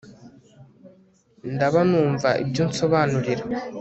ndaba 1.53 1.79
numva 1.89 2.29
ibyo 2.43 2.61
unsobanurira 2.67 3.43